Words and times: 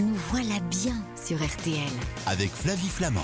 Nous 0.00 0.14
voilà 0.30 0.58
bien 0.70 0.94
sur 1.14 1.36
RTL. 1.36 1.92
avec 2.26 2.50
Flavie 2.50 2.88
Flamand. 2.88 3.20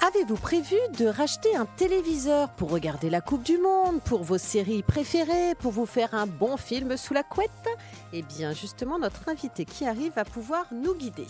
Avez-vous 0.00 0.34
prévu 0.34 0.74
de 0.98 1.06
racheter 1.06 1.54
un 1.54 1.66
téléviseur 1.66 2.48
pour 2.48 2.70
regarder 2.70 3.08
la 3.08 3.20
Coupe 3.20 3.44
du 3.44 3.58
Monde, 3.58 4.00
pour 4.04 4.24
vos 4.24 4.38
séries 4.38 4.82
préférées, 4.82 5.54
pour 5.60 5.70
vous 5.70 5.86
faire 5.86 6.14
un 6.14 6.26
bon 6.26 6.56
film 6.56 6.96
sous 6.96 7.14
la 7.14 7.22
couette? 7.22 7.68
Eh 8.12 8.22
bien, 8.22 8.54
justement, 8.54 8.98
notre 8.98 9.28
invité 9.28 9.64
qui 9.64 9.86
arrive 9.86 10.14
va 10.16 10.24
pouvoir 10.24 10.64
nous 10.72 10.96
guider. 10.96 11.28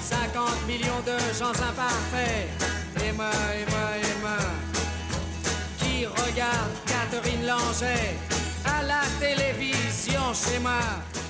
50 0.00 0.66
millions 0.66 1.02
de 1.04 1.18
gens 1.38 1.50
imparfaits. 1.50 2.48
Et 3.06 3.12
moi, 3.12 3.30
et 3.54 3.70
moi, 3.70 3.90
et 3.98 4.20
moi. 4.22 4.38
Qui 5.78 6.06
regarde 6.06 6.70
Catherine 6.86 7.44
Langer 7.44 8.31
à 8.66 8.82
la 8.82 9.00
télévision 9.20 10.20
chez 10.34 10.58
moi. 10.60 10.78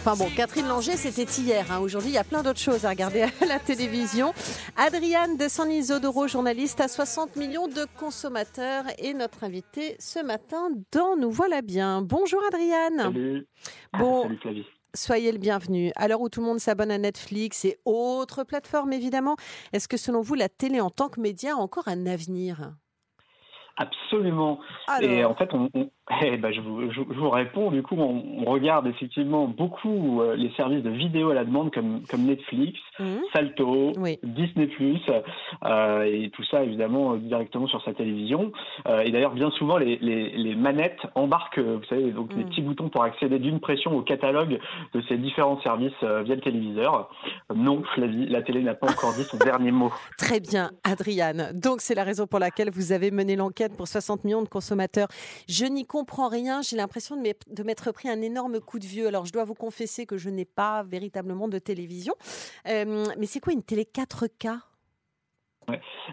Enfin 0.04 0.16
bon, 0.16 0.30
Catherine 0.34 0.66
Langer, 0.66 0.96
c'était 0.96 1.30
hier. 1.41 1.64
hein. 1.70 1.78
Aujourd'hui, 1.80 2.10
il 2.10 2.14
y 2.14 2.18
a 2.18 2.24
plein 2.24 2.42
d'autres 2.42 2.58
choses 2.58 2.84
à 2.84 2.91
regarder 2.91 3.22
à 3.41 3.46
la 3.46 3.58
télévision. 3.60 4.32
Adriane 4.77 5.36
de 5.36 5.48
San 5.48 5.70
Isodoro, 5.70 6.27
journaliste 6.27 6.80
à 6.80 6.88
60 6.88 7.36
millions 7.36 7.68
de 7.68 7.86
consommateurs, 7.98 8.84
et 8.98 9.14
notre 9.14 9.45
invitée 9.45 9.96
ce 10.00 10.18
matin 10.24 10.70
dans 10.92 11.16
Nous 11.16 11.30
Voilà 11.30 11.62
Bien. 11.62 12.02
Bonjour 12.02 12.41
Adriane. 12.48 12.98
Salut. 12.98 13.46
Bon, 13.98 14.22
Salut 14.22 14.38
Flavie. 14.38 14.66
Soyez 14.94 15.33
le 15.33 15.38
bienvenu. 15.38 15.91
À 15.96 16.06
l'heure 16.08 16.20
où 16.20 16.28
tout 16.28 16.41
le 16.41 16.46
monde 16.46 16.58
s'abonne 16.58 16.91
à 16.91 16.98
Netflix 16.98 17.64
et 17.64 17.78
autres 17.86 18.44
plateformes, 18.44 18.92
évidemment, 18.92 19.36
est-ce 19.72 19.88
que 19.88 19.96
selon 19.96 20.20
vous, 20.20 20.34
la 20.34 20.48
télé 20.50 20.80
en 20.80 20.91
tant 20.91 21.08
que 21.08 21.20
média 21.20 21.52
a 21.52 21.56
encore 21.56 21.88
un 21.88 22.06
avenir? 22.06 22.72
Absolument. 23.78 24.58
Alors, 24.86 25.10
Et 25.10 25.24
en 25.24 25.34
fait, 25.34 25.48
on, 25.55 25.70
on- 25.72 25.91
eh 26.24 26.37
ben, 26.37 26.52
je, 26.52 26.61
vous, 26.61 26.91
je, 26.91 27.01
je 27.09 27.19
vous 27.19 27.30
réponds. 27.30 27.70
Du 27.70 27.83
coup, 27.83 27.95
on, 27.97 28.23
on 28.45 28.51
regarde 28.51 28.87
effectivement 28.88 29.47
beaucoup 29.47 30.20
euh, 30.20 30.34
les 30.36 30.50
services 30.56 30.83
de 30.83 30.91
vidéo 30.91 31.31
à 31.31 31.34
la 31.34 31.44
demande 31.44 31.72
comme, 31.72 32.03
comme 32.11 32.22
Netflix, 32.22 32.78
Mhm. 32.98 33.20
Salto, 33.33 33.92
Oui. 33.97 34.19
Disney+, 34.22 34.69
euh, 35.64 36.03
et 36.05 36.31
tout 36.31 36.44
ça 36.44 36.62
évidemment 36.62 37.14
euh, 37.14 37.17
directement 37.19 37.67
sur 37.67 37.83
sa 37.84 37.94
télévision. 37.94 38.53
Euh, 38.86 39.00
et 39.00 39.11
d'ailleurs, 39.11 39.33
bien 39.34 39.50
souvent, 39.53 39.78
les, 39.78 39.97
les, 39.98 40.31
les 40.36 40.55
manettes 40.55 41.00
embarquent, 41.14 41.59
vous 41.61 41.84
savez, 41.89 42.11
donc 42.11 42.33
les 42.34 42.42
Mhm. 42.44 42.50
petits 42.50 42.62
boutons 42.62 42.89
pour 42.89 43.03
accéder 43.05 43.39
d'une 43.39 43.61
pression 43.61 43.97
au 43.97 44.03
catalogue 44.03 44.59
de 44.94 45.03
ces 45.09 45.16
différents 45.16 45.61
services 45.62 45.92
via 46.03 46.34
le 46.34 46.41
téléviseur. 46.41 47.11
Non, 47.55 47.83
Flavie, 47.94 48.27
la 48.27 48.42
télé 48.42 48.62
n'a 48.62 48.75
pas 48.75 48.91
encore 48.91 49.14
dit 49.14 49.22
son 49.25 49.37
dernier 49.61 49.70
mot. 49.70 49.91
Très 50.19 50.41
bien, 50.41 50.70
Adriane. 50.84 51.50
Donc, 51.55 51.81
c'est 51.81 51.94
la 51.94 52.05
raison 52.05 52.27
pour 52.27 52.39
laquelle 52.41 52.70
vous 52.70 52.92
avez 52.92 53.11
mené 53.11 53.37
l'enquête 53.37 53.77
pour 53.77 53.89
60 53.89 54.25
millions 54.25 54.42
de 54.42 54.48
consommateurs. 54.48 55.09
Je 55.48 55.64
n'y 55.64 55.87
comprends 55.92 56.28
rien. 56.28 56.62
J'ai 56.62 56.76
l'impression 56.76 57.16
de 57.16 57.22
m'être- 57.62 57.92
pris 57.92 58.08
un 58.08 58.20
énorme 58.22 58.60
coup 58.60 58.78
de 58.78 58.86
vieux. 58.86 59.06
Alors, 59.06 59.26
je 59.26 59.32
dois 59.32 59.44
vous 59.44 59.54
confesser 59.54 60.06
que 60.06 60.16
je 60.16 60.30
n'ai 60.30 60.46
pas 60.46 60.82
véritablement 60.84 61.48
de 61.48 61.58
télévision. 61.58 62.14
Euh, 62.68 63.04
mais 63.18 63.26
c'est 63.26 63.40
quoi 63.40 63.52
une 63.52 63.62
télé 63.62 63.84
4K 63.84 64.48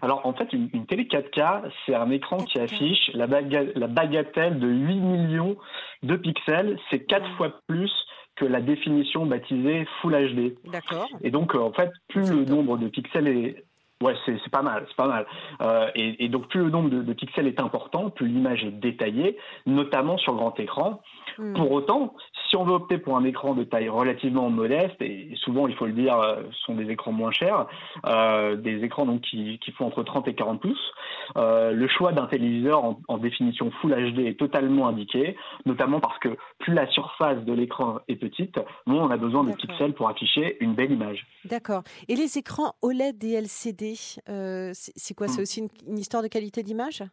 Alors 0.02 0.26
en 0.26 0.34
fait, 0.34 0.52
une, 0.54 0.70
une 0.74 0.86
télé 0.86 1.06
4K, 1.08 1.64
c'est 1.86 1.96
un 1.96 2.10
écran 2.12 2.38
qui 2.38 2.58
4K. 2.60 2.64
affiche 2.64 3.12
la, 3.14 3.26
baga- 3.28 3.72
la 3.76 3.88
bagatelle 3.88 4.60
de 4.60 4.68
8 4.68 4.96
millions 5.00 5.58
de 6.04 6.16
pixels. 6.16 6.78
C'est 6.92 7.06
quatre 7.06 7.28
Mm. 7.30 7.38
fois 7.38 7.60
plus 7.68 7.92
que 8.36 8.46
la 8.46 8.62
définition 8.62 9.26
baptisée 9.26 9.86
Full 10.02 10.14
HD. 10.14 10.56
D'accord. 10.72 11.08
Et 11.22 11.32
donc 11.32 11.56
euh, 11.56 11.60
en 11.60 11.74
fait, 11.74 11.90
plus 12.10 12.30
le 12.32 12.46
nombre 12.46 12.78
de 12.78 12.88
pixels 12.90 13.28
est 13.28 13.66
Ouais, 14.02 14.16
c'est 14.26 14.50
pas 14.50 14.62
mal, 14.62 14.86
c'est 14.88 14.96
pas 14.96 15.08
mal. 15.08 15.26
Euh, 15.60 15.90
et, 15.94 16.24
et 16.24 16.30
donc 16.30 16.48
plus 16.48 16.62
le 16.62 16.70
nombre 16.70 16.90
de, 16.90 17.02
de 17.02 17.14
pixels 17.14 17.48
est 17.48 17.60
important, 17.60 18.10
plus 18.10 18.28
l'image 18.28 18.64
est 18.64 18.72
détaillée, 18.72 19.38
notamment 19.66 20.18
sur 20.18 20.36
grand 20.36 20.58
écran. 20.58 21.02
Hmm. 21.40 21.54
Pour 21.54 21.72
autant, 21.72 22.14
si 22.50 22.58
on 22.58 22.66
veut 22.66 22.74
opter 22.74 22.98
pour 22.98 23.16
un 23.16 23.24
écran 23.24 23.54
de 23.56 23.64
taille 23.64 23.88
relativement 23.88 24.50
modeste, 24.50 25.02
et 25.02 25.32
souvent 25.38 25.68
il 25.70 25.76
faut 25.76 25.86
le 25.86 25.94
dire, 25.94 26.20
euh, 26.20 26.44
ce 26.52 26.64
sont 26.66 26.76
des 26.76 26.90
écrans 26.92 27.14
moins 27.14 27.32
chers, 27.32 27.66
euh, 28.06 28.56
des 28.58 28.84
écrans 28.84 29.06
donc 29.06 29.22
qui, 29.22 29.58
qui 29.60 29.72
font 29.72 29.86
entre 29.88 30.04
30 30.04 30.28
et 30.28 30.36
40 30.36 30.60
pouces, 30.62 30.92
euh, 31.38 31.72
le 31.72 31.88
choix 31.88 32.12
d'un 32.12 32.26
téléviseur 32.28 32.84
en, 32.84 33.00
en 33.08 33.18
définition 33.18 33.72
Full 33.82 33.94
HD 34.14 34.20
est 34.28 34.38
totalement 34.38 34.88
indiqué, 34.90 35.38
notamment 35.66 36.00
parce 36.02 36.20
que 36.20 36.36
plus 36.60 36.74
la 36.74 36.88
surface 36.88 37.40
de 37.46 37.54
l'écran 37.54 38.00
est 38.10 38.18
petite, 38.18 38.60
moins 38.86 39.06
on 39.06 39.10
a 39.12 39.18
besoin 39.18 39.46
de 39.46 39.54
pixels 39.54 39.94
pour 39.94 40.10
afficher 40.10 40.58
une 40.62 40.74
belle 40.76 40.92
image. 40.92 41.26
D'accord. 41.46 41.84
Et 42.10 42.16
les 42.16 42.38
écrans 42.38 42.74
OLED 42.82 43.24
et 43.24 43.34
LCD, 43.34 43.94
euh, 44.28 44.72
c'est 44.74 45.14
quoi? 45.14 45.28
C'est 45.30 45.40
Hmm. 45.40 45.44
aussi 45.44 45.60
une, 45.62 45.70
une 45.94 45.98
histoire 46.00 46.22
de 46.24 46.28
qualité 46.28 46.64
d'image? 46.64 47.04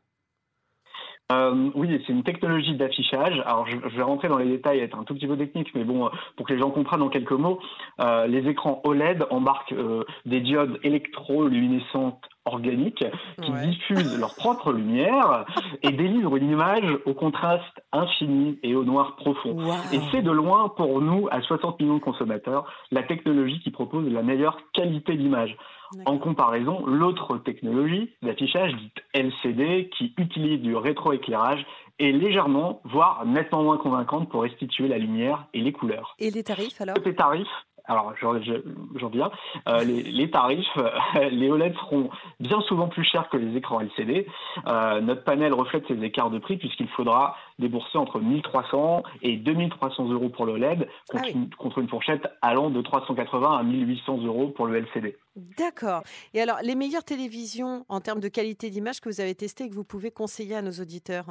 Euh, 1.33 1.71
oui, 1.75 2.01
c'est 2.07 2.13
une 2.13 2.23
technologie 2.23 2.77
d'affichage. 2.77 3.43
Alors, 3.47 3.67
je, 3.67 3.77
je 3.89 3.97
vais 3.97 4.03
rentrer 4.03 4.29
dans 4.29 4.39
les 4.39 4.47
détails, 4.47 4.79
être 4.79 4.97
un 4.97 5.03
tout 5.03 5.15
petit 5.15 5.27
peu 5.27 5.37
technique, 5.37 5.75
mais 5.75 5.83
bon, 5.83 6.07
euh, 6.07 6.11
pour 6.37 6.47
que 6.47 6.53
les 6.53 6.59
gens 6.61 6.71
comprennent 6.71 7.03
en 7.03 7.09
quelques 7.09 7.33
mots, 7.33 7.59
euh, 8.01 8.29
les 8.29 8.47
écrans 8.49 8.81
OLED 8.85 9.27
embarquent 9.31 9.73
euh, 9.73 10.05
des 10.25 10.41
diodes 10.41 10.79
électroluminescentes 10.85 12.23
organiques 12.45 13.05
qui 13.43 13.51
Ouais. 13.51 13.67
diffusent 13.67 14.17
leur 14.17 14.37
propre 14.37 14.73
lumière 14.73 15.45
et 15.83 15.91
délivrent 15.91 16.37
une 16.37 16.51
image 16.51 16.97
au 17.05 17.13
contraste 17.15 17.83
infini 17.93 18.59
et 18.63 18.77
au 18.77 18.85
noir 18.85 19.17
profond. 19.17 19.57
Et 19.93 19.99
c'est 20.13 20.23
de 20.23 20.31
loin 20.31 20.69
pour 20.69 21.01
nous, 21.01 21.27
à 21.33 21.41
60 21.43 21.81
millions 21.81 21.97
de 21.97 22.01
consommateurs, 22.03 22.73
la 22.93 23.03
technologie 23.03 23.59
qui 23.61 23.71
propose 23.73 24.09
la 24.13 24.23
meilleure 24.23 24.59
qualité 24.73 25.17
d'image. 25.17 25.57
En 26.05 26.19
comparaison, 26.19 26.85
l'autre 26.87 27.39
technologie 27.39 28.15
d'affichage 28.23 28.75
dite 28.75 28.99
LCD, 29.15 29.91
qui 29.97 30.15
utilise 30.19 30.61
du 30.61 30.77
rétroéclairage, 30.77 31.65
est 31.99 32.13
légèrement, 32.13 32.81
voire 32.85 33.25
nettement 33.25 33.63
moins 33.63 33.79
convaincante 33.79 34.29
pour 34.29 34.43
restituer 34.43 34.89
la 34.89 34.99
lumière 34.99 35.47
et 35.55 35.61
les 35.61 35.73
couleurs. 35.73 36.15
Et 36.19 36.31
les 36.31 36.43
tarifs 36.43 36.81
alors? 36.81 36.97
Tarifs, 37.17 37.49
alors 37.87 38.15
j'en 38.21 38.41
je- 38.43 38.53
j'en 38.97 39.09
viens, 39.09 39.31
euh, 39.69 39.85
les, 39.85 40.03
les 40.03 40.31
tarifs, 40.31 40.67
euh, 40.79 40.91
les 41.31 41.51
OLED 41.51 41.75
seront 41.75 42.11
bien 42.41 42.61
souvent 42.63 42.89
plus 42.89 43.05
chers 43.05 43.29
que 43.29 43.37
les 43.37 43.57
écrans 43.57 43.81
LCD. 43.81 44.27
Euh, 44.67 45.01
notre 45.01 45.25
panel 45.25 45.53
reflète 45.53 45.85
ces 45.89 46.03
écarts 46.03 46.31
de 46.31 46.39
prix 46.39 46.57
puisqu'il 46.57 46.89
faudra 46.89 47.37
débourser 47.59 47.99
entre 47.99 48.21
1300 48.21 49.03
et 49.23 49.37
2300 49.37 50.09
euros 50.11 50.29
pour 50.29 50.47
le 50.47 50.53
OLED 50.53 50.89
contre, 51.09 51.25
Ah 51.27 51.31
oui. 51.35 51.51
contre 51.59 51.79
une 51.79 51.89
fourchette 51.89 52.27
allant 52.43 52.71
de 52.71 52.81
380 52.83 53.57
à 53.59 53.63
1800 53.63 54.19
euros 54.25 54.49
pour 54.49 54.67
le 54.67 54.77
LCD. 54.77 55.17
D'accord. 55.59 56.03
Et 56.35 56.41
alors, 56.41 56.59
les 56.63 56.75
meilleures 56.75 57.05
télévisions 57.05 57.85
en 57.89 58.01
termes 58.01 58.21
de 58.21 58.29
qualité 58.29 58.71
d'image 58.71 59.01
que 59.01 59.09
vous 59.09 59.21
avez 59.21 59.35
testées 59.35 59.65
et 59.65 59.69
que 59.69 59.75
vous 59.75 59.85
pouvez 59.85 60.11
conseiller 60.11 60.55
à 60.57 60.63
nos 60.63 60.71
auditeurs? 60.73 61.27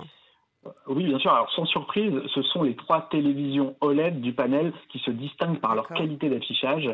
Oui, 0.87 1.05
bien 1.05 1.19
sûr. 1.19 1.31
Alors, 1.31 1.51
sans 1.51 1.65
surprise, 1.65 2.13
ce 2.33 2.41
sont 2.41 2.63
les 2.63 2.75
trois 2.75 3.07
télévisions 3.09 3.75
OLED 3.81 4.21
du 4.21 4.33
panel 4.33 4.73
qui 4.89 4.99
se 4.99 5.11
distinguent 5.11 5.59
par 5.59 5.75
leur 5.75 5.87
qualité 5.89 6.29
d'affichage. 6.29 6.89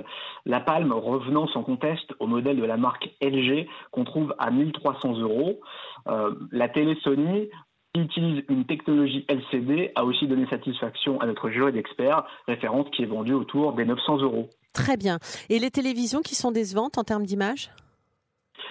La 0.45 0.59
palme 0.59 0.91
revenant 0.91 1.47
sans 1.47 1.63
conteste 1.63 2.13
au 2.19 2.27
modèle 2.27 2.57
de 2.57 2.65
la 2.65 2.77
marque 2.77 3.09
LG 3.21 3.67
qu'on 3.91 4.03
trouve 4.03 4.35
à 4.39 4.51
1300 4.51 5.19
euros. 5.19 5.59
Euh, 6.07 6.33
la 6.51 6.69
télé 6.69 6.97
Sony 7.03 7.49
qui 7.93 8.01
utilise 8.01 8.43
une 8.49 8.65
technologie 8.65 9.25
LCD 9.27 9.91
a 9.95 10.05
aussi 10.05 10.27
donné 10.27 10.47
satisfaction 10.47 11.19
à 11.19 11.25
notre 11.25 11.49
jury 11.49 11.73
d'experts, 11.73 12.23
référence 12.47 12.87
qui 12.95 13.03
est 13.03 13.07
vendue 13.07 13.33
autour 13.33 13.73
des 13.73 13.85
900 13.85 14.21
euros. 14.21 14.49
Très 14.73 14.95
bien. 14.95 15.19
Et 15.49 15.59
les 15.59 15.71
télévisions 15.71 16.21
qui 16.21 16.35
sont 16.35 16.51
décevantes 16.51 16.97
en 16.97 17.03
termes 17.03 17.25
d'image? 17.25 17.71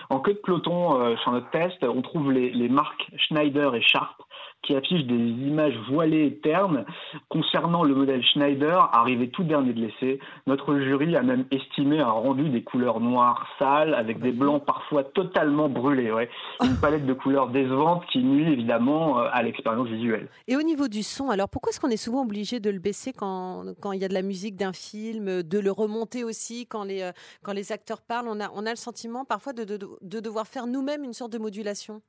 En 0.08 0.20
queue 0.20 0.32
de 0.32 0.38
peloton, 0.38 1.00
euh, 1.00 1.16
sur 1.18 1.32
notre 1.32 1.50
test, 1.50 1.84
on 1.84 2.00
trouve 2.02 2.32
les, 2.32 2.50
les 2.50 2.68
marques 2.68 3.10
Schneider 3.16 3.74
et 3.74 3.82
Sharp 3.82 4.16
qui 4.62 4.74
affichent 4.74 5.06
des 5.06 5.14
images 5.14 5.78
voilées 5.88 6.26
et 6.26 6.36
ternes. 6.38 6.84
Concernant 7.28 7.82
le 7.82 7.94
modèle 7.94 8.22
Schneider, 8.22 8.90
arrivé 8.92 9.28
tout 9.30 9.42
dernier 9.42 9.72
de 9.72 9.80
l'essai, 9.80 10.18
notre 10.46 10.78
jury 10.78 11.16
a 11.16 11.22
même 11.22 11.46
estimé 11.50 12.00
un 12.00 12.10
rendu 12.10 12.48
des 12.50 12.62
couleurs 12.62 13.00
noires 13.00 13.46
sales 13.58 13.94
avec 13.94 14.20
des 14.20 14.32
blancs 14.32 14.64
parfois 14.64 15.02
totalement 15.02 15.68
brûlés. 15.68 16.12
Ouais. 16.12 16.28
Une 16.62 16.78
palette 16.78 17.06
de 17.06 17.14
couleurs 17.14 17.48
décevantes 17.48 18.04
qui 18.12 18.22
nuit 18.22 18.52
évidemment 18.52 19.18
euh, 19.18 19.28
à 19.32 19.42
l'expérience 19.42 19.88
visuelle. 19.88 20.28
Et 20.46 20.56
au 20.56 20.62
niveau 20.62 20.88
du 20.88 21.02
son, 21.02 21.30
alors 21.30 21.48
pourquoi 21.48 21.70
est-ce 21.70 21.80
qu'on 21.80 21.88
est 21.88 21.96
souvent 21.96 22.22
obligé 22.22 22.60
de 22.60 22.70
le 22.70 22.78
baisser 22.78 23.12
quand, 23.12 23.64
quand 23.80 23.92
il 23.92 24.00
y 24.00 24.04
a 24.04 24.08
de 24.08 24.14
la 24.14 24.22
musique 24.22 24.56
d'un 24.56 24.72
film, 24.72 25.42
de 25.42 25.58
le 25.58 25.70
remonter 25.70 26.22
aussi 26.22 26.66
quand 26.66 26.84
les, 26.84 27.02
euh, 27.02 27.12
quand 27.42 27.52
les 27.52 27.72
acteurs 27.72 28.02
parlent? 28.02 28.28
On 28.28 28.40
a, 28.40 28.50
on 28.54 28.66
a 28.66 28.70
le 28.70 28.76
sentiment 28.76 29.24
parfois 29.24 29.54
de, 29.54 29.64
de, 29.64 29.78
de 30.02 30.20
devoir 30.20 30.46
faire 30.46 30.66
nous-mêmes 30.66 31.04
une 31.04 31.14
sorte 31.14 31.32
de 31.32 31.38
modulation. 31.38 32.02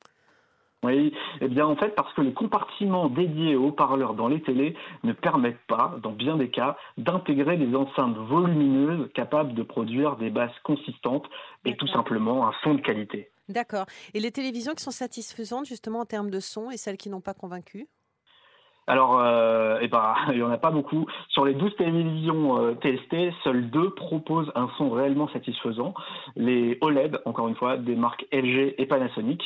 Oui, 0.84 1.14
eh 1.42 1.48
bien 1.48 1.68
en 1.68 1.76
fait 1.76 1.94
parce 1.96 2.12
que 2.14 2.22
les 2.22 2.34
compartiments 2.34 3.08
dédiés 3.08 3.56
aux 3.56 3.68
haut-parleurs 3.68 4.16
dans 4.16 4.28
les 4.28 4.42
télés 4.42 4.76
ne 5.04 5.14
permettent 5.14 5.66
pas, 5.68 5.96
dans 6.02 6.12
bien 6.12 6.38
des 6.38 6.50
cas, 6.50 6.76
d'intégrer 6.98 7.58
des 7.58 7.76
enceintes 7.76 8.18
volumineuses 8.18 9.10
capables 9.14 9.54
de 9.54 9.62
produire 9.62 10.16
des 10.16 10.32
basses 10.32 10.58
consistantes 10.64 11.28
et 11.66 11.78
tout 11.78 11.88
simplement 11.88 12.48
un 12.48 12.54
son 12.64 12.74
de 12.74 12.82
qualité. 12.82 13.30
D'accord. 13.48 13.86
Et 14.14 14.20
les 14.20 14.32
télévisions 14.32 14.74
qui 14.74 14.84
sont 14.84 14.92
satisfaisantes 14.92 15.66
justement 15.66 16.00
en 16.00 16.06
termes 16.06 16.32
de 16.32 16.40
son 16.40 16.72
et 16.72 16.78
celles 16.78 16.98
qui 16.98 17.10
n'ont 17.10 17.22
pas 17.22 17.34
convaincu 17.34 17.88
Alors, 18.88 19.20
euh, 19.20 19.78
eh 19.82 19.88
ben, 19.88 20.16
il 20.32 20.38
n'y 20.38 20.44
en 20.44 20.52
a 20.52 20.58
pas 20.58 20.72
beaucoup. 20.72 21.06
Sur 21.30 21.46
les 21.46 21.54
12 21.54 21.76
télévisions 21.76 22.62
euh, 22.62 22.74
testées, 22.74 23.34
seules 23.44 23.70
deux 23.70 23.92
proposent 23.92 24.52
un 24.56 24.70
son 24.78 24.90
réellement 24.90 25.28
satisfaisant. 25.30 25.94
Les 26.36 26.78
OLED, 26.82 27.20
encore 27.26 27.48
une 27.48 27.56
fois, 27.56 27.78
des 27.78 27.96
marques 27.96 28.26
LG 28.32 28.76
et 28.78 28.86
Panasonic. 28.86 29.44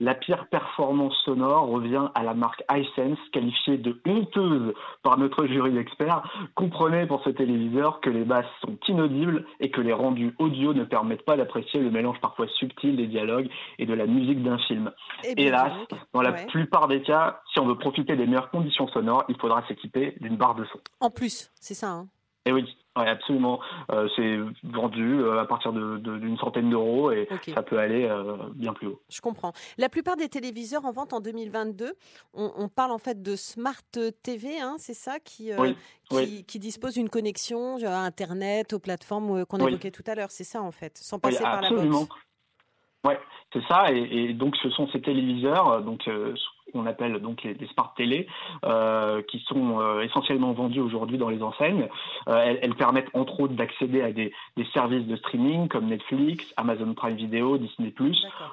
La 0.00 0.14
pire 0.14 0.46
performance 0.48 1.14
sonore 1.24 1.68
revient 1.68 2.08
à 2.14 2.22
la 2.22 2.34
marque 2.34 2.64
iSense, 2.70 3.18
qualifiée 3.32 3.78
de 3.78 4.00
honteuse 4.06 4.74
par 5.02 5.18
notre 5.18 5.46
jury 5.46 5.72
d'experts. 5.72 6.22
Comprenez 6.54 7.06
pour 7.06 7.22
ce 7.22 7.30
téléviseur 7.30 8.00
que 8.00 8.10
les 8.10 8.24
basses 8.24 8.46
sont 8.62 8.76
inaudibles 8.88 9.44
et 9.60 9.70
que 9.70 9.80
les 9.80 9.92
rendus 9.92 10.34
audio 10.38 10.74
ne 10.74 10.84
permettent 10.84 11.24
pas 11.24 11.36
d'apprécier 11.36 11.80
le 11.80 11.90
mélange 11.90 12.20
parfois 12.20 12.46
subtil 12.58 12.96
des 12.96 13.06
dialogues 13.06 13.48
et 13.78 13.86
de 13.86 13.94
la 13.94 14.06
musique 14.06 14.42
d'un 14.42 14.58
film. 14.58 14.90
Hélas, 15.36 15.72
dans 16.12 16.22
la 16.22 16.32
ouais. 16.32 16.46
plupart 16.46 16.88
des 16.88 17.02
cas, 17.02 17.40
si 17.52 17.60
on 17.60 17.66
veut 17.66 17.78
profiter 17.78 18.16
des 18.16 18.26
meilleures 18.26 18.50
conditions 18.50 18.73
sonores, 18.74 19.24
il 19.28 19.36
faudra 19.38 19.66
s'équiper 19.68 20.14
d'une 20.20 20.36
barre 20.36 20.54
de 20.54 20.64
son. 20.66 20.78
En 21.00 21.10
plus, 21.10 21.50
c'est 21.60 21.74
ça. 21.74 21.90
hein. 21.90 22.08
Et 22.46 22.52
oui, 22.52 22.76
ouais, 22.94 23.08
absolument. 23.08 23.58
Euh, 23.90 24.06
c'est 24.16 24.36
vendu 24.64 25.18
euh, 25.20 25.40
à 25.40 25.46
partir 25.46 25.72
de- 25.72 25.96
de- 25.96 26.18
d'une 26.18 26.36
centaine 26.36 26.68
d'euros 26.68 27.10
et 27.10 27.26
ça 27.54 27.62
peut 27.62 27.78
aller 27.78 28.04
euh, 28.04 28.36
bien 28.54 28.74
plus 28.74 28.86
haut. 28.88 29.00
Je 29.08 29.22
comprends. 29.22 29.54
La 29.78 29.88
plupart 29.88 30.16
des 30.16 30.28
téléviseurs 30.28 30.84
en 30.84 30.92
vente 30.92 31.14
en 31.14 31.20
2022, 31.20 31.94
on, 32.34 32.52
on 32.56 32.68
parle 32.68 32.90
en 32.92 32.98
fait 32.98 33.22
de 33.22 33.34
Smart 33.34 33.80
TV, 34.22 34.60
hein, 34.60 34.74
c'est 34.78 34.92
ça, 34.92 35.20
qui, 35.20 35.52
Oui, 35.56 35.74
qui, 36.10 36.16
oui. 36.16 36.44
qui 36.46 36.58
dispose 36.58 36.92
d'une 36.94 37.08
connexion 37.08 37.78
à 37.82 38.00
Internet, 38.00 38.74
aux 38.74 38.78
plateformes 38.78 39.46
qu'on 39.46 39.60
Oui. 39.60 39.68
évoquait 39.72 39.90
tout 39.90 40.04
à 40.06 40.14
l'heure. 40.14 40.30
C'est 40.30 40.44
ça 40.44 40.60
en 40.60 40.70
fait, 40.70 40.98
sans 40.98 41.16
Oui, 41.16 41.20
passer 41.22 41.42
par 41.42 41.62
la 41.62 41.68
absolument. 41.68 42.00
box. 42.00 42.10
Ouais, 43.06 43.18
c'est 43.54 43.62
ça. 43.68 43.90
Et, 43.90 44.00
et 44.00 44.32
donc, 44.34 44.54
ce 44.62 44.68
sont 44.70 44.86
ces 44.88 45.00
téléviseurs, 45.00 45.80
donc 45.82 46.06
euh, 46.08 46.34
qu'on 46.72 46.86
appelle 46.86 47.18
donc 47.20 47.42
les, 47.42 47.54
les 47.54 47.66
smart 47.68 47.94
télé, 47.96 48.26
euh, 48.64 49.22
qui 49.22 49.40
sont 49.40 49.80
euh, 49.80 50.02
essentiellement 50.02 50.52
vendus 50.52 50.80
aujourd'hui 50.80 51.18
dans 51.18 51.28
les 51.28 51.42
enseignes. 51.42 51.88
Euh, 52.28 52.42
elles, 52.44 52.58
elles 52.62 52.74
permettent 52.74 53.10
entre 53.14 53.40
autres 53.40 53.54
d'accéder 53.54 54.02
à 54.02 54.12
des, 54.12 54.32
des 54.56 54.66
services 54.72 55.06
de 55.06 55.16
streaming 55.16 55.68
comme 55.68 55.86
Netflix, 55.86 56.52
Amazon 56.56 56.94
Prime 56.94 57.16
Video, 57.16 57.58
Disney+, 57.58 57.92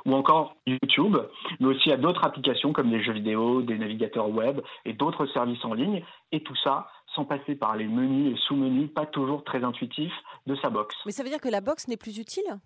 ou 0.06 0.13
encore 0.13 0.56
YouTube, 0.68 1.18
mais 1.60 1.68
aussi 1.68 1.92
à 1.92 1.98
d'autres 1.98 2.24
applications 2.24 2.74
comme 2.74 2.90
des 2.90 3.04
jeux 3.04 3.13
vidéo, 3.13 3.62
des 3.62 3.78
navigateurs 3.78 4.30
web 4.30 4.62
et 4.86 4.94
d'autres 4.94 5.25
services 5.28 5.63
en 5.66 5.74
ligne. 5.74 6.04
Et 6.31 6.42
tout 6.42 6.56
ça 6.63 6.88
sans 7.16 7.25
passer 7.25 7.56
par 7.56 7.75
les 7.75 7.88
menus 7.88 8.34
et 8.34 8.42
sous-menus 8.48 8.90
pas 8.94 9.06
toujours 9.06 9.44
très 9.44 9.63
intuitifs 9.63 10.13
de 10.48 10.56
sa 10.56 10.69
box. 10.69 10.96
Mais 11.06 11.12
ça 11.12 11.24
veut 11.24 11.30
dire 11.30 11.42
que 11.42 11.50
la 11.50 11.62
box 11.62 11.88
n'est 11.88 11.98
plus 11.98 12.18
utile? 12.18 12.60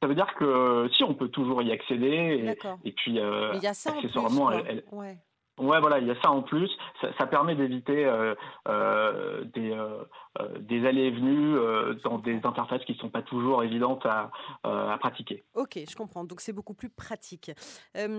Ça 0.00 0.06
veut 0.06 0.14
dire 0.14 0.32
que 0.36 0.44
euh, 0.44 0.88
si 0.90 1.02
on 1.02 1.14
peut 1.14 1.28
toujours 1.28 1.60
y 1.62 1.72
accéder 1.72 2.06
et, 2.06 2.88
et 2.88 2.92
puis 2.92 3.18
euh, 3.18 3.50
Mais 3.52 3.58
il 3.58 3.64
y 3.64 3.66
a 3.66 3.74
ça 3.74 3.90
en 3.90 3.92
plus. 3.94 4.06
accessoirement, 4.06 4.52
elle- 4.52 4.64
elle- 4.68 4.84
Ouais. 4.92 5.18
ouais 5.58 5.80
voilà, 5.80 5.98
il 5.98 6.06
y 6.06 6.10
a 6.12 6.20
ça 6.22 6.30
en 6.30 6.42
plus. 6.42 6.70
Ça, 7.00 7.08
ça 7.18 7.26
permet 7.26 7.56
d'éviter 7.56 8.04
euh, 8.04 8.32
euh, 8.68 9.42
des, 9.54 9.72
euh, 9.72 10.04
des 10.60 10.86
allées 10.86 11.06
et 11.06 11.10
venues 11.10 11.56
dans 12.04 12.18
des 12.18 12.36
interfaces 12.44 12.84
qui 12.84 12.94
sont 12.94 13.10
pas 13.10 13.22
toujours 13.22 13.64
évidentes 13.64 14.06
à, 14.06 14.30
à 14.62 14.96
pratiquer. 14.98 15.42
Ok, 15.54 15.80
je 15.90 15.96
comprends. 15.96 16.22
Donc 16.24 16.40
c'est 16.40 16.52
beaucoup 16.52 16.74
plus 16.74 16.90
pratique. 16.90 17.50
Parmi 17.92 18.12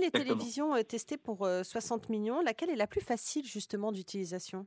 les 0.00 0.06
Exactement. 0.06 0.10
télévisions 0.10 0.72
testées 0.82 1.16
pour 1.16 1.44
euh, 1.46 1.62
60 1.62 2.08
millions, 2.08 2.40
laquelle 2.42 2.70
est 2.70 2.76
la 2.76 2.88
plus 2.88 3.02
facile 3.02 3.44
justement 3.44 3.92
d'utilisation? 3.92 4.66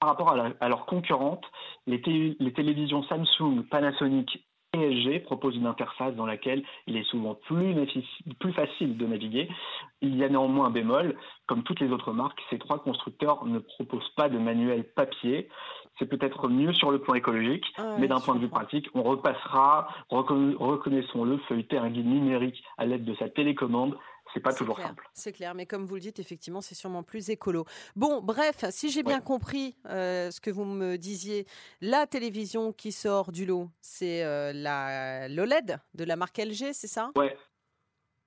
Par 0.00 0.08
rapport 0.08 0.30
à, 0.32 0.36
la- 0.36 0.52
à 0.60 0.68
leurs 0.68 0.86
concurrentes, 0.86 1.44
les, 1.86 2.00
télé- 2.02 2.34
les 2.40 2.52
télévisions 2.52 3.02
Samsung, 3.04 3.62
Panasonic 3.70 4.46
et 4.72 4.88
LG 4.88 5.24
proposent 5.24 5.56
une 5.56 5.66
interface 5.66 6.14
dans 6.14 6.26
laquelle 6.26 6.62
il 6.86 6.96
est 6.96 7.04
souvent 7.04 7.34
plus, 7.34 7.74
facile 8.52 8.96
de 8.96 9.06
naviguer. 9.06 9.48
Il 10.00 10.16
y 10.16 10.24
a 10.24 10.28
néanmoins 10.28 10.66
un 10.66 10.70
bémol. 10.70 11.16
Comme 11.46 11.62
toutes 11.62 11.80
les 11.80 11.90
autres 11.90 12.12
marques, 12.12 12.40
ces 12.50 12.58
trois 12.58 12.78
constructeurs 12.78 13.44
ne 13.46 13.58
proposent 13.58 14.08
pas 14.16 14.28
de 14.28 14.38
manuel 14.38 14.84
papier. 14.84 15.48
C'est 15.98 16.06
peut-être 16.06 16.48
mieux 16.48 16.72
sur 16.72 16.90
le 16.90 17.00
plan 17.00 17.14
écologique, 17.14 17.64
Ah 17.76 17.96
mais 17.98 18.06
d'un 18.06 18.20
point 18.20 18.34
de 18.34 18.40
vue 18.40 18.48
pratique, 18.48 18.88
on 18.94 19.02
repassera, 19.02 19.88
reconna- 20.10 20.56
reconnaissons-le, 20.56 21.38
feuilleter 21.48 21.78
un 21.78 21.90
guide 21.90 22.06
numérique 22.06 22.62
à 22.78 22.86
l'aide 22.86 23.04
de 23.04 23.14
sa 23.16 23.28
télécommande. 23.28 23.96
C'est 24.32 24.40
pas 24.40 24.52
toujours 24.52 24.76
clair, 24.76 24.88
simple. 24.88 25.08
C'est 25.12 25.32
clair, 25.32 25.54
mais 25.54 25.66
comme 25.66 25.86
vous 25.86 25.94
le 25.94 26.00
dites, 26.00 26.18
effectivement, 26.18 26.60
c'est 26.60 26.74
sûrement 26.74 27.02
plus 27.02 27.30
écolo. 27.30 27.64
Bon, 27.96 28.20
bref, 28.22 28.64
si 28.70 28.90
j'ai 28.90 29.02
bien 29.02 29.18
Ouais. 29.18 29.24
compris 29.24 29.76
euh, 29.86 30.30
ce 30.30 30.40
que 30.40 30.50
vous 30.50 30.64
me 30.64 30.96
disiez, 30.96 31.46
la 31.80 32.06
télévision 32.06 32.72
qui 32.72 32.92
sort 32.92 33.32
du 33.32 33.44
lot, 33.46 33.68
c'est 33.80 34.22
euh, 34.22 34.52
la 34.52 35.28
l'OLED 35.28 35.78
de 35.94 36.04
la 36.04 36.16
marque 36.16 36.38
LG, 36.38 36.72
c'est 36.72 36.86
ça? 36.86 37.10
Ouais, 37.16 37.36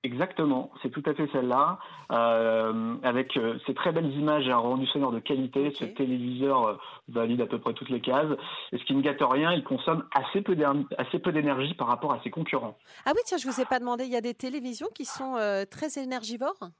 exactement. 0.04 0.70
C'est 0.82 0.90
tout 0.90 1.02
à 1.06 1.14
fait 1.14 1.28
celle-là. 1.32 1.78
Euh, 2.12 2.96
avec 3.02 3.36
euh, 3.36 3.58
ces 3.66 3.74
très 3.74 3.92
belles 3.92 4.12
images 4.12 4.46
et 4.46 4.52
un 4.52 4.58
rendu 4.58 4.86
sonore 4.86 5.12
de 5.12 5.18
qualité, 5.18 5.72
ce 5.78 5.84
téléviseur 5.84 6.66
euh, 6.66 6.74
valide 7.08 7.40
à 7.40 7.46
peu 7.46 7.58
près 7.58 7.72
toutes 7.72 7.88
les 7.88 8.00
cases. 8.00 8.30
Et 8.72 8.78
ce 8.78 8.84
qui 8.84 8.94
ne 8.94 9.00
gâte 9.00 9.22
rien, 9.22 9.52
il 9.52 9.64
consomme 9.64 10.04
assez 10.14 10.40
peu 10.42 10.54
d'énergie 10.54 11.74
par 11.74 11.88
rapport 11.88 12.12
à 12.12 12.20
ses 12.22 12.30
concurrents. 12.30 12.76
Ah 13.06 13.12
oui, 13.14 13.20
tiens, 13.24 13.38
je 13.38 13.48
vous 13.48 13.60
ai 13.60 13.64
pas 13.64 13.80
demandé, 13.80 14.04
il 14.04 14.12
y 14.12 14.16
a 14.16 14.20
des 14.20 14.34
télévisions 14.34 14.88
qui 14.94 15.04
sont 15.04 15.36
euh, 15.36 15.64
très 15.64 15.98
énergivores? 15.98 16.70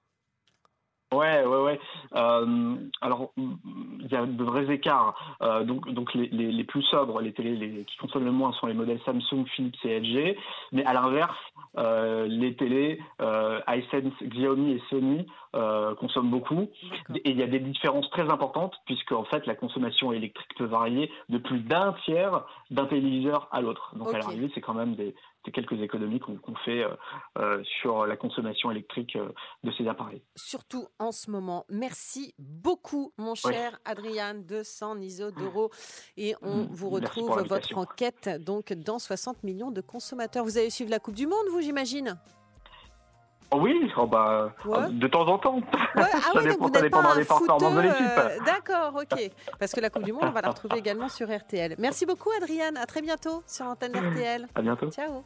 Ouais, 1.14 1.44
ouais, 1.44 1.62
ouais. 1.62 1.80
Euh, 2.16 2.76
alors, 3.00 3.32
mm, 3.36 3.54
il 4.00 4.10
y 4.10 4.16
a 4.16 4.26
de 4.26 4.44
vrais 4.44 4.72
écarts. 4.72 5.36
Euh, 5.42 5.62
donc, 5.64 5.88
donc 5.90 6.12
les, 6.14 6.28
les, 6.28 6.50
les 6.50 6.64
plus 6.64 6.82
sobres, 6.82 7.20
les 7.20 7.32
télés 7.32 7.54
les, 7.56 7.84
qui 7.84 7.96
consomment 7.98 8.24
le 8.24 8.32
moins 8.32 8.52
sont 8.54 8.66
les 8.66 8.74
modèles 8.74 9.00
Samsung, 9.04 9.46
Philips 9.54 9.76
et 9.84 10.00
LG. 10.00 10.36
Mais 10.72 10.84
à 10.84 10.92
l'inverse, 10.92 11.36
les 11.76 12.54
télés 12.54 13.00
euh, 13.20 13.60
Hisense, 13.68 14.14
Xiaomi 14.22 14.72
et 14.72 14.82
Sony 14.90 15.26
euh, 15.54 15.94
consomment 15.94 16.30
beaucoup. 16.30 16.68
Et 17.14 17.30
il 17.30 17.38
y 17.38 17.42
a 17.42 17.46
des 17.46 17.60
différences 17.60 18.08
très 18.10 18.30
importantes 18.30 18.74
puisque 18.86 19.12
en 19.12 19.24
fait 19.24 19.46
la 19.46 19.54
consommation 19.54 20.12
électrique 20.12 20.54
peut 20.56 20.64
varier 20.64 21.10
de 21.28 21.38
plus 21.38 21.60
d'un 21.60 21.94
tiers 22.04 22.44
d'un 22.70 22.86
téléviseur 22.86 23.48
à 23.52 23.60
l'autre. 23.60 23.94
Donc 23.96 24.08
Ok. 24.08 24.14
à 24.14 24.18
l'arrivée, 24.18 24.50
c'est 24.54 24.60
quand 24.60 24.74
même 24.74 24.94
des, 24.94 25.14
des 25.44 25.52
quelques 25.52 25.80
économies 25.80 26.20
qu'on 26.20 26.54
fait 26.64 26.82
euh, 26.82 26.88
euh, 27.38 27.62
sur 27.80 28.06
la 28.06 28.16
consommation 28.16 28.70
électrique 28.70 29.16
euh, 29.16 29.28
de 29.62 29.70
ces 29.72 29.86
appareils. 29.88 30.22
Surtout 30.36 30.86
en 30.98 31.12
ce 31.12 31.30
moment. 31.30 31.64
Merci 31.68 32.34
beaucoup, 32.38 33.12
mon 33.18 33.34
cher 33.34 33.78
Adrien 33.84 34.34
de 34.34 34.62
San 34.62 35.02
Isodoro. 35.02 35.70
Et 36.16 36.34
on 36.42 36.66
vous 36.70 36.90
Merci 36.90 37.20
retrouve 37.20 37.42
votre 37.46 37.76
enquête 37.78 38.30
donc 38.44 38.72
dans 38.72 38.98
60 38.98 39.42
millions 39.44 39.70
de 39.70 39.80
consommateurs. 39.80 40.44
Vous 40.44 40.58
allez 40.58 40.70
suivre 40.70 40.90
la 40.90 40.98
Coupe 40.98 41.14
du 41.14 41.26
Monde, 41.26 41.46
vous, 41.50 41.60
j'imagine? 41.60 42.18
Oui, 43.52 43.90
oh 43.96 44.06
bah, 44.06 44.52
Ouais. 44.64 44.90
de 44.90 45.06
temps 45.06 45.26
en 45.26 45.38
temps. 45.38 45.56
Ouais, 45.56 45.62
ah 45.96 46.06
Ça 46.20 46.30
oui, 46.34 46.34
donc 46.34 46.44
dépend- 46.44 46.66
vous 46.66 46.74
ça 46.74 46.80
pas 46.80 47.14
des 47.14 47.24
performances 47.24 47.74
de 47.74 47.80
l'équipe. 47.80 48.18
euh, 48.18 48.38
D'accord, 48.44 48.94
ok. 48.96 49.30
Parce 49.58 49.72
que 49.72 49.80
la 49.80 49.90
Coupe 49.90 50.02
du 50.04 50.12
Monde, 50.12 50.24
on 50.26 50.30
va 50.30 50.40
la 50.42 50.48
retrouver 50.48 50.78
également 50.78 51.08
sur 51.08 51.28
RTL. 51.34 51.76
Merci 51.78 52.06
beaucoup, 52.06 52.30
Adrien. 52.36 52.74
À 52.76 52.86
très 52.86 53.02
bientôt 53.02 53.42
sur 53.46 53.64
l'antenne 53.66 53.92
RTL. 53.96 54.48
À 54.54 54.62
bientôt. 54.62 54.90
Ciao. 54.90 55.22